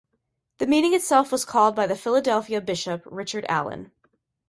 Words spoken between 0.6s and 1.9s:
meeting itself was called by